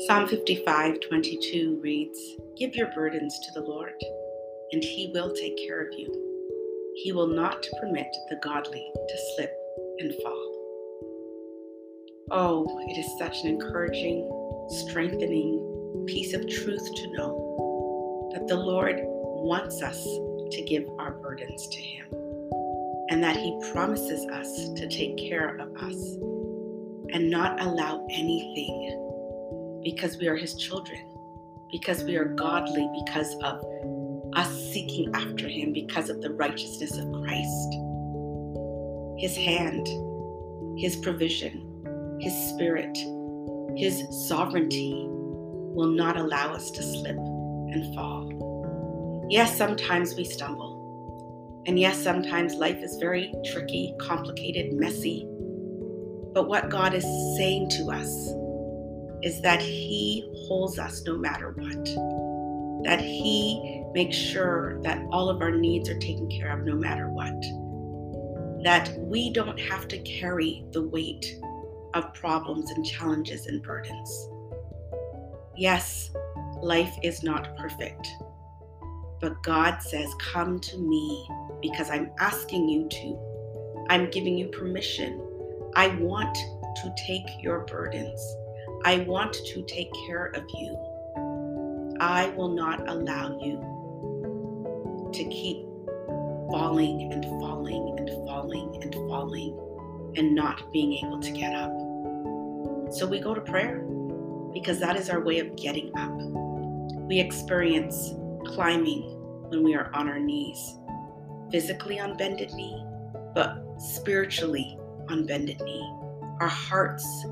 [0.00, 3.94] Psalm 55 22 reads, Give your burdens to the Lord,
[4.72, 6.12] and he will take care of you.
[6.96, 9.54] He will not permit the godly to slip
[9.98, 10.52] and fall.
[12.30, 14.30] Oh, it is such an encouraging,
[14.68, 21.68] strengthening piece of truth to know that the Lord wants us to give our burdens
[21.68, 22.06] to Him
[23.08, 26.16] and that He promises us to take care of us
[27.14, 29.05] and not allow anything
[29.86, 31.00] because we are His children,
[31.70, 33.64] because we are godly, because of
[34.34, 37.74] us seeking after Him, because of the righteousness of Christ.
[39.16, 39.86] His hand,
[40.76, 42.98] His provision, His spirit,
[43.76, 49.28] His sovereignty will not allow us to slip and fall.
[49.30, 51.62] Yes, sometimes we stumble.
[51.68, 55.28] And yes, sometimes life is very tricky, complicated, messy.
[56.34, 57.04] But what God is
[57.36, 58.32] saying to us
[59.22, 61.84] is that He holds us no matter what.
[62.84, 67.08] That He makes sure that all of our needs are taken care of no matter
[67.08, 67.40] what.
[68.64, 71.26] That we don't have to carry the weight
[71.94, 74.28] of problems and challenges and burdens.
[75.56, 76.10] Yes,
[76.60, 78.06] life is not perfect,
[79.20, 81.26] but God says, Come to me
[81.62, 83.86] because I'm asking you to.
[83.88, 85.22] I'm giving you permission.
[85.74, 88.20] I want to take your burdens.
[88.86, 91.96] I want to take care of you.
[91.98, 93.58] I will not allow you
[95.12, 95.66] to keep
[96.52, 99.58] falling and falling and falling and falling
[100.16, 101.72] and not being able to get up.
[102.94, 103.80] So we go to prayer
[104.54, 106.16] because that is our way of getting up.
[107.08, 108.14] We experience
[108.44, 109.02] climbing
[109.48, 110.76] when we are on our knees,
[111.50, 112.86] physically on bended knee,
[113.34, 115.92] but spiritually on bended knee.
[116.40, 117.26] Our hearts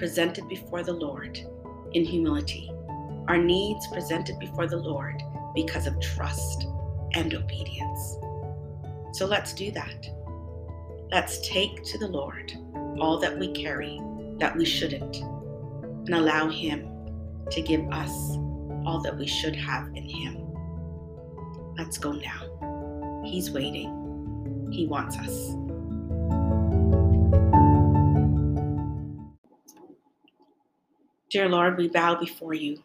[0.00, 1.38] presented before the Lord
[1.92, 2.72] in humility,
[3.28, 5.22] our needs presented before the Lord
[5.54, 6.66] because of trust
[7.12, 8.16] and obedience.
[9.12, 10.08] So let's do that.
[11.12, 12.50] Let's take to the Lord
[12.98, 14.00] all that we carry
[14.38, 16.88] that we shouldn't and allow Him
[17.50, 18.10] to give us
[18.86, 20.46] all that we should have in Him.
[21.76, 23.22] Let's go now.
[23.26, 25.54] He's waiting, He wants us.
[31.30, 32.82] Dear Lord, we bow before you.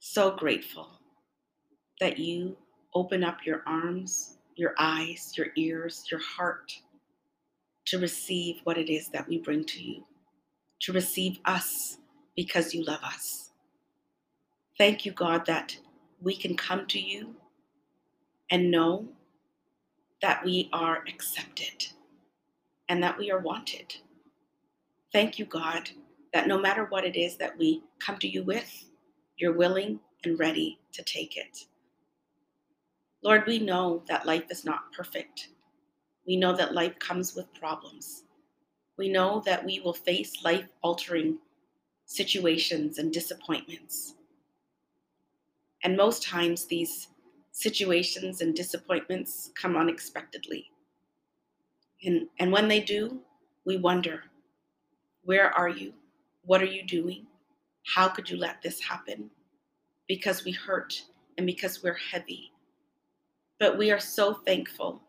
[0.00, 0.88] So grateful
[2.00, 2.56] that you
[2.94, 6.72] open up your arms, your eyes, your ears, your heart
[7.86, 10.04] to receive what it is that we bring to you,
[10.80, 11.98] to receive us
[12.36, 13.50] because you love us.
[14.78, 15.78] Thank you, God, that
[16.22, 17.36] we can come to you
[18.50, 19.08] and know
[20.22, 21.88] that we are accepted
[22.88, 23.96] and that we are wanted.
[25.12, 25.90] Thank you, God,
[26.34, 28.90] that no matter what it is that we come to you with,
[29.38, 31.66] you're willing and ready to take it.
[33.22, 35.48] Lord, we know that life is not perfect.
[36.26, 38.24] We know that life comes with problems.
[38.98, 41.38] We know that we will face life altering
[42.06, 44.14] situations and disappointments.
[45.84, 47.08] And most times, these
[47.52, 50.70] situations and disappointments come unexpectedly.
[52.04, 53.20] And, and when they do,
[53.64, 54.24] we wonder,
[55.22, 55.94] where are you?
[56.46, 57.26] What are you doing?
[57.86, 59.30] How could you let this happen?
[60.06, 61.02] Because we hurt
[61.38, 62.52] and because we're heavy.
[63.58, 65.00] But we are so thankful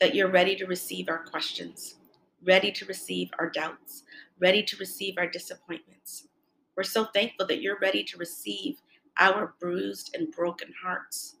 [0.00, 1.96] that you're ready to receive our questions,
[2.44, 4.02] ready to receive our doubts,
[4.40, 6.28] ready to receive our disappointments.
[6.76, 8.76] We're so thankful that you're ready to receive
[9.18, 11.36] our bruised and broken hearts.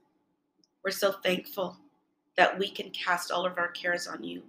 [0.82, 1.76] We're so thankful
[2.36, 4.42] that we can cast all of our cares on you,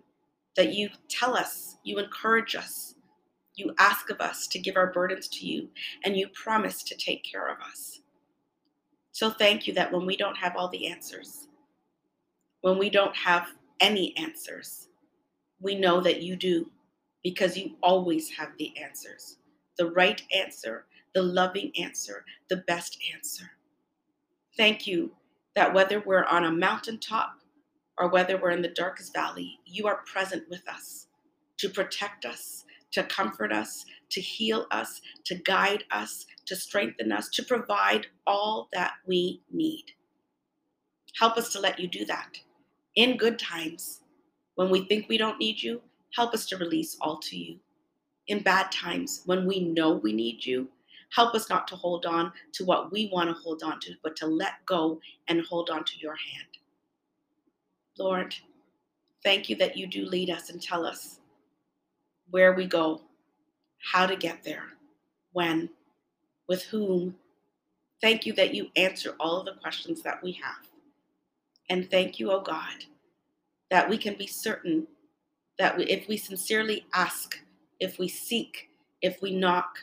[0.55, 2.95] that you tell us, you encourage us,
[3.59, 5.69] you ask of us to give our burdens to you,
[6.03, 8.01] and you promise to take care of us.
[9.11, 11.47] So thank you that when we don't have all the answers,
[12.61, 13.47] when we don't have
[13.79, 14.87] any answers,
[15.61, 16.71] we know that you do
[17.23, 19.37] because you always have the answers
[19.77, 20.85] the right answer,
[21.15, 23.45] the loving answer, the best answer.
[24.57, 25.11] Thank you
[25.55, 27.39] that whether we're on a mountaintop
[27.97, 31.07] or whether we're in the darkest valley, you are present with us
[31.59, 37.29] to protect us, to comfort us, to heal us, to guide us, to strengthen us,
[37.29, 39.85] to provide all that we need.
[41.19, 42.39] Help us to let you do that.
[42.95, 44.01] In good times,
[44.55, 45.81] when we think we don't need you,
[46.15, 47.59] help us to release all to you.
[48.27, 50.67] In bad times, when we know we need you,
[51.15, 54.15] help us not to hold on to what we want to hold on to, but
[54.17, 56.47] to let go and hold on to your hand.
[57.97, 58.35] Lord,
[59.23, 61.19] thank you that you do lead us and tell us
[62.31, 63.01] where we go,
[63.91, 64.65] how to get there,
[65.33, 65.69] when,
[66.47, 67.15] with whom.
[68.01, 70.67] Thank you that you answer all of the questions that we have.
[71.69, 72.85] And thank you, O oh God,
[73.69, 74.87] that we can be certain
[75.59, 77.37] that we, if we sincerely ask,
[77.79, 78.69] if we seek,
[79.01, 79.79] if we knock,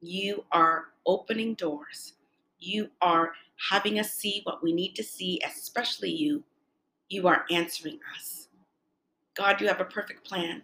[0.00, 2.14] you are opening doors.
[2.58, 3.32] You are
[3.70, 6.42] having us see what we need to see, especially you.
[7.08, 8.48] You are answering us.
[9.34, 10.62] God, you have a perfect plan.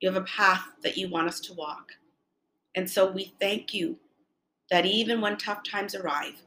[0.00, 1.92] You have a path that you want us to walk.
[2.74, 3.98] And so we thank you
[4.70, 6.42] that even when tough times arrive,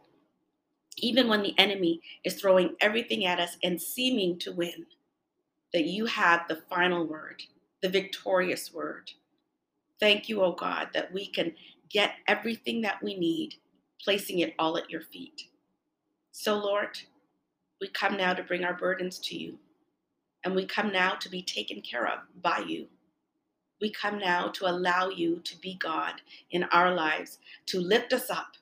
[0.98, 4.88] even when the enemy is throwing everything at us and seeming to win,
[5.74, 7.44] that you have the final word,
[7.82, 9.12] the victorious word.
[10.00, 11.54] Thank you, O oh God, that we can
[11.90, 13.56] get everything that we need,
[14.04, 15.44] placing it all at your feet.
[16.32, 17.00] So, Lord,
[17.80, 19.58] we come now to bring our burdens to you,
[20.44, 22.88] and we come now to be taken care of by you.
[23.80, 26.22] We come now to allow you to be God
[26.52, 28.54] in our lives, to lift us up,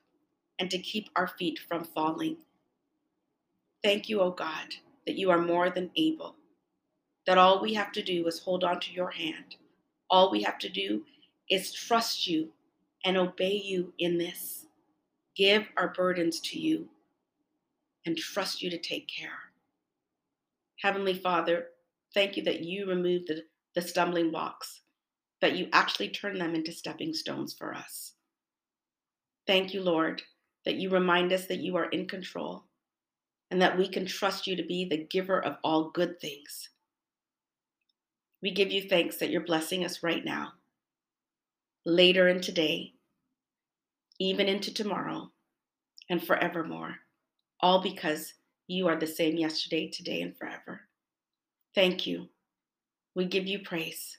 [0.58, 2.36] and to keep our feet from falling.
[3.82, 4.74] Thank you, O God,
[5.06, 6.36] that you are more than able,
[7.26, 9.56] that all we have to do is hold on to your hand.
[10.10, 11.02] All we have to do
[11.50, 12.50] is trust you
[13.04, 14.66] and obey you in this.
[15.36, 16.88] Give our burdens to you
[18.04, 19.30] and trust you to take care.
[20.80, 21.68] Heavenly Father,
[22.14, 23.42] thank you that you remove the,
[23.74, 24.80] the stumbling blocks,
[25.40, 28.12] that you actually turn them into stepping stones for us.
[29.46, 30.22] Thank you, Lord,
[30.64, 32.64] that you remind us that you are in control
[33.50, 36.70] and that we can trust you to be the giver of all good things.
[38.42, 40.52] We give you thanks that you're blessing us right now,
[41.84, 42.94] later in today,
[44.18, 45.30] even into tomorrow,
[46.08, 46.96] and forevermore,
[47.60, 48.34] all because
[48.66, 50.82] you are the same yesterday, today, and forever.
[51.74, 52.28] Thank you.
[53.14, 54.18] We give you praise.